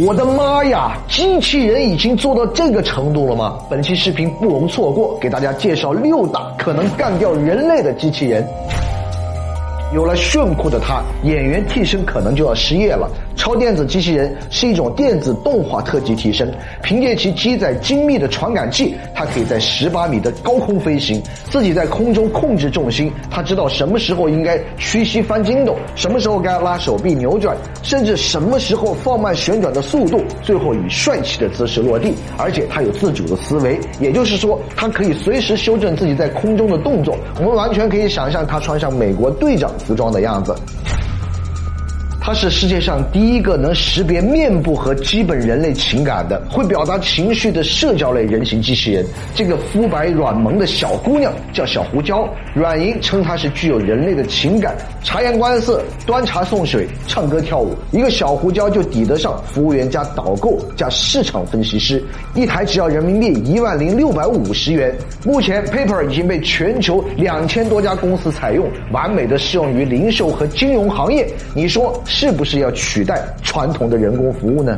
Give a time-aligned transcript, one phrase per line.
[0.00, 0.96] 我的妈呀！
[1.08, 3.58] 机器人已经做到这个程度了吗？
[3.68, 8.46] 本期视频不容错过，给大家介绍六大可能干掉人类的机器人。
[9.92, 13.10] 有了炫酷的它，演员替身可能就要失业了。
[13.48, 16.46] 超电子机器人是一种电子动画特技提升，
[16.82, 23.10] 凭借其机载精密的传感器，它可以在十八米的高空飞行，自己在空中控制重心。
[23.30, 32.12] 它知道什么时候应该屈膝翻筋斗，什么时候该拉手臂扭转，甚至什么时候放慢旋转的速度，最后以帅气的姿势落地。
[32.36, 37.16] 而且它有自主的思维，也就是说，它可以随时修正自己在空中的动作。
[37.38, 40.54] 我们完全可以想象它穿上美国队长服装的样子。
[42.28, 49.02] 它是世界上第一个能识别面部和基本人类情感的、会表达情绪的社交类人形机器人。
[49.34, 62.04] 这个肤白软萌的小姑娘叫小胡椒，软银称她是具有人类的情感，察言观色、端茶送水、唱歌跳舞，一个小胡椒就抵得上服务员加导购加市场分析师，
[62.34, 64.94] 一台只要人民币一万零六百五十元。
[65.24, 71.26] 目前，Paper 已经被全球两千多家公司采用，完美的适用于零售和金融行业。
[71.54, 71.98] 你说？
[72.20, 74.76] 是不是要取代传统的人工服务呢？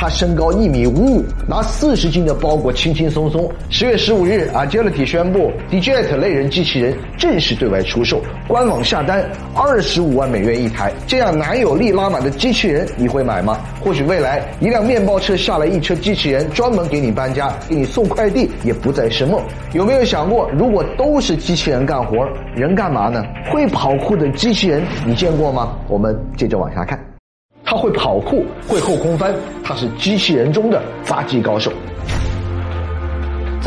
[0.00, 3.50] 他身高一米五五，拿四十斤的包裹轻轻松松。
[3.68, 10.92] 十月十五日，Agility 宣布，Digit 类人机器人正式对外出售，官网下单二十五万美元一台。
[11.08, 13.58] 这样男友力拉满的机器人，你会买吗？
[13.80, 19.42] 或许未来一辆面包车下来一车机器人，专门给你搬家、给你送快递，也不再是梦。
[19.72, 23.20] 有没有想过，如果都是机器人干活，人干嘛呢？
[23.50, 25.76] 会跑酷的机器人，你见过吗？
[25.88, 26.96] 我们接着往下看。
[27.70, 29.30] 他会跑酷，会后空翻，
[29.62, 31.70] 他是机器人中的杂技高手。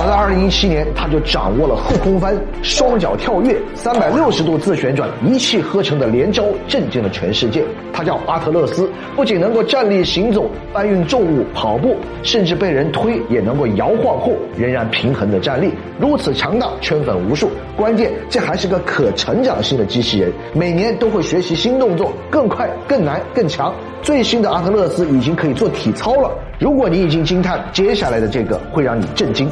[0.00, 7.62] 早在二零一七年，他就掌握了后空翻、双脚跳跃、三百六十度自旋转一气呵成的连招，震惊了全世界。
[7.92, 17.50] 他叫阿特勒斯，不仅能够站立行走、搬运重物、跑步，甚至被人推也能够摇晃后仍然平衡的站立，如此强大，圈粉无数。
[17.76, 23.70] 关键这还是个可成长性的机器人，每年都会学习新动作，更快、更难、更强。
[24.00, 26.30] 最新的阿特勒斯已经可以做体操了。
[26.58, 29.46] 如果你已经惊叹，接下来的这个会让你震惊。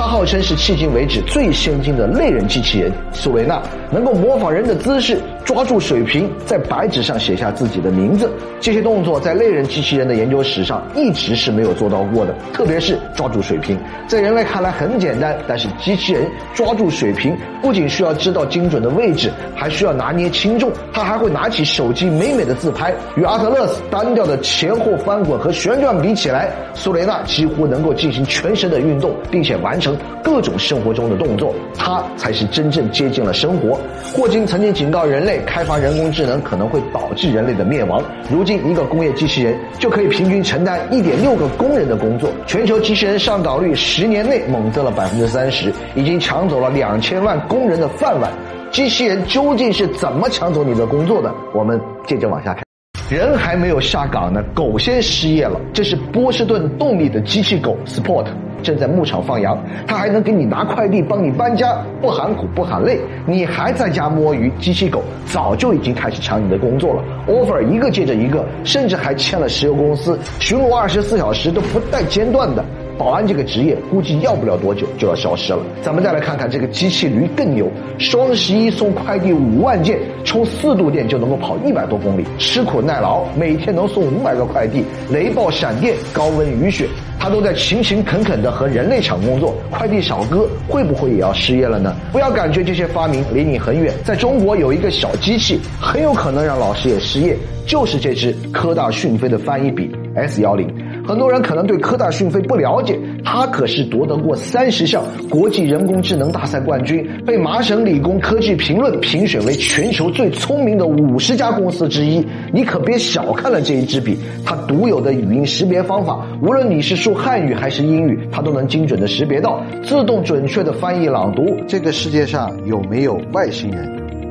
[0.00, 3.60] 它号称是迄今为止最先进的类人机器人，苏维纳
[3.92, 8.30] 能够模仿人的姿势，抓住水瓶，在白纸上写下自己的名字。
[8.60, 20.70] 这些动作在类人机器人的研究史上一直是没有做到过的，特别是抓住水瓶，在人类看来很简单，但是机器人抓住水瓶不仅需要知道精准的位置，还需要拿捏轻重。
[20.92, 22.92] 它还会拿起手机美美的自拍。
[23.16, 29.96] 与阿特勒斯单调的前后翻滚和旋转比起来，苏雷娜几乎能够进行全身的运动，并且完成。
[30.22, 33.80] 各种生活中的动作，它才是真正接近了生活。
[34.14, 38.02] 霍金曾经警告人类，开发人工智能可能会导致人类的灭亡。
[38.30, 42.30] 如今，一个工业机器人就可以平均承担一点六个工人的工作。
[42.46, 48.30] 全球机器人上岗率十年内猛增了百分之三十，已经抢走了两千万工人的饭碗。
[48.70, 51.34] 机器人究竟是怎么抢走你的工作的？
[51.52, 52.62] 我们接着往下看。
[53.10, 55.60] 人还没有下岗呢，狗先失业了。
[55.72, 58.26] 这是波士顿动力的机器狗 Sport。
[58.62, 63.00] 正在牧场放羊，他还能给你拿快递、帮你搬家，不喊苦不喊累。
[63.26, 67.02] 你还在家摸鱼，机器狗早就已经开始抢你的工作了。
[67.28, 72.64] offer 一个接着一个，甚至还签了石油公司，巡逻二十四小时都不带间断的。
[73.00, 75.60] 保安这个职业估计要不了多久就要消失了。
[75.80, 77.66] 咱们再来看看这个机器驴更牛，
[77.98, 86.86] 双十一送快递五万件，充四度电就能够跑一百多公里，吃苦耐劳，每天能送五百个快递，雷暴闪电，高温雨雪。
[87.18, 91.94] 他都在勤勤恳恳地和人类抢工作，快递小哥会不会也要失业了呢？
[92.12, 97.34] 不要感觉这些发明离你很远，在中国有一个小机器，很有可能让老师也失业，
[97.66, 100.66] 就是这支科大讯飞的翻译笔 S 幺零。
[101.10, 112.24] 很多人可能对科大讯飞不了解，它可是夺得过三十项国际人工智能大赛冠军，被麻省理工科技评论评选为全球最聪明的五十家公司之一。
[112.52, 114.16] 你可别小看了这一支笔，
[114.46, 121.44] 它独有的语音识别方法，无论你是说汉语还是英语，它都能精准的识别到，自动准确的翻译朗读。
[121.66, 123.84] 这个世界上有没有外星人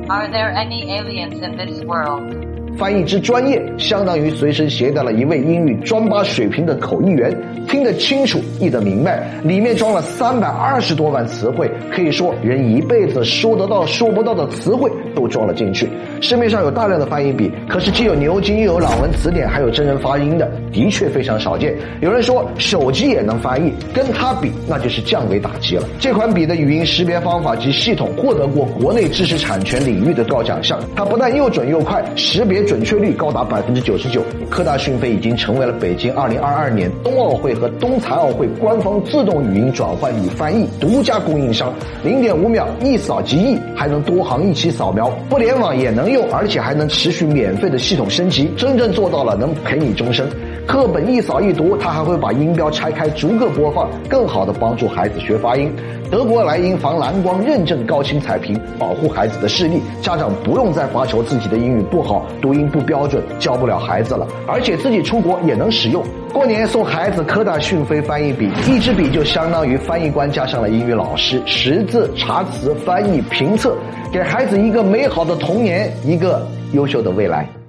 [0.08, 2.39] ？Are there any aliens in this world?
[2.78, 7.30] 翻译之专业，相当于随身携带了一位英语专八水平的口译员，
[7.68, 9.28] 听得清楚，译得明白。
[9.42, 15.88] 里面装了三百二十多万词汇，可以说人一辈子说得到、说不到的词汇都装了进去。
[16.22, 21.74] 市面上有大量的翻译笔，可是既有牛津又有朗文词典，还有真人发音的，的确非常少见。
[22.00, 25.86] 有人说手机也能翻译，跟它比那就是降维打击了。
[25.98, 32.59] 这款笔的语音识别方法及系统获得过国内知识产权领域的高奖项，它不但又准又快，识别。
[32.64, 34.22] 准确率高达百分之九十九。
[34.48, 41.72] 科大讯飞已经成为了北京二零二二年冬奥会和冬残奥会官方自动语音转换与翻译独家供应商，
[42.02, 50.26] 零点五秒一扫即译，还能多行一起扫描，不联网也能用，而且还能持续免费的系统升级，真正做到了能陪你终生。
[50.66, 55.72] 课本一扫一读，它还会把音标拆开逐个播放，更好的帮助孩子学发音。
[56.10, 64.26] 德国莱茵防蓝光认证高清彩屏，保护孩子的视力，家长不用再发愁自己的英语不好，读音不标准，教不了孩子了。
[64.44, 66.04] 而且自己出国也能使用。
[66.32, 73.76] 过年送孩子科大讯飞翻译笔，一支笔就相当于翻译官加上了英语老师，识字、查词、翻译、评测，
[74.12, 77.48] 给孩子一个美好的童年，一个优秀的未来。